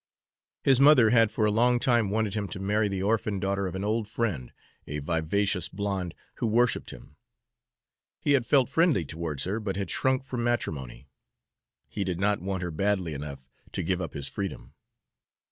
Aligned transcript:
His 0.63 0.79
mother 0.79 1.11
had 1.11 1.31
for 1.31 1.45
a 1.45 1.51
long 1.51 1.77
time 1.77 2.09
wanted 2.09 2.33
him 2.33 2.47
to 2.47 2.59
marry 2.59 2.87
the 2.87 3.03
orphan 3.03 3.39
daughter 3.39 3.67
of 3.67 3.75
an 3.75 3.83
old 3.83 4.07
friend, 4.07 4.51
a 4.87 4.97
vivacious 4.97 5.69
blonde, 5.69 6.15
who 6.37 6.47
worshiped 6.47 6.89
him. 6.89 7.17
He 8.19 8.31
had 8.31 8.43
felt 8.43 8.67
friendly 8.67 9.05
towards 9.05 9.43
her, 9.43 9.59
but 9.59 9.75
had 9.75 9.91
shrunk 9.91 10.23
from 10.23 10.43
matrimony. 10.43 11.05
He 11.87 12.03
did 12.03 12.19
not 12.19 12.41
want 12.41 12.63
her 12.63 12.71
badly 12.71 13.13
enough 13.13 13.47
to 13.73 13.83
give 13.83 14.01
up 14.01 14.13
his 14.13 14.27
freedom. 14.27 14.73